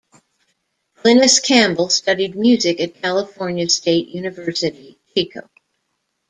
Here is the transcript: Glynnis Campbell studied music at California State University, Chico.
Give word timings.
Glynnis 0.97 1.39
Campbell 1.43 1.89
studied 1.89 2.35
music 2.35 2.79
at 2.79 2.95
California 3.03 3.69
State 3.69 4.07
University, 4.07 4.97
Chico. 5.13 5.47